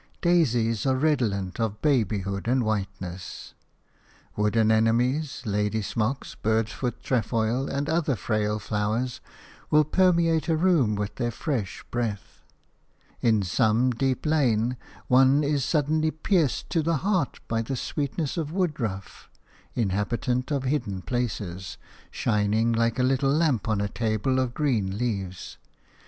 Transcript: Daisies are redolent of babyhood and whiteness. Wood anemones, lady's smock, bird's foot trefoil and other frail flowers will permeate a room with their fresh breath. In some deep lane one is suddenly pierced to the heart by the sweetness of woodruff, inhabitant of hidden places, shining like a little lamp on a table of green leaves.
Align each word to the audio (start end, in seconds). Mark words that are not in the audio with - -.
Daisies 0.21 0.87
are 0.87 0.95
redolent 0.95 1.59
of 1.59 1.79
babyhood 1.79 2.47
and 2.47 2.63
whiteness. 2.63 3.53
Wood 4.35 4.57
anemones, 4.57 5.43
lady's 5.45 5.85
smock, 5.89 6.25
bird's 6.41 6.71
foot 6.73 7.03
trefoil 7.03 7.69
and 7.69 7.87
other 7.87 8.15
frail 8.15 8.57
flowers 8.57 9.21
will 9.69 9.83
permeate 9.83 10.47
a 10.49 10.57
room 10.57 10.95
with 10.95 11.17
their 11.17 11.29
fresh 11.29 11.85
breath. 11.91 12.41
In 13.21 13.43
some 13.43 13.91
deep 13.91 14.25
lane 14.25 14.75
one 15.07 15.43
is 15.43 15.63
suddenly 15.63 16.09
pierced 16.09 16.71
to 16.71 16.81
the 16.81 16.97
heart 17.05 17.39
by 17.47 17.61
the 17.61 17.75
sweetness 17.75 18.37
of 18.37 18.51
woodruff, 18.51 19.29
inhabitant 19.75 20.49
of 20.49 20.63
hidden 20.63 21.03
places, 21.03 21.77
shining 22.09 22.73
like 22.73 22.97
a 22.97 23.03
little 23.03 23.29
lamp 23.31 23.67
on 23.69 23.79
a 23.79 23.87
table 23.87 24.39
of 24.39 24.55
green 24.55 24.97
leaves. 24.97 25.59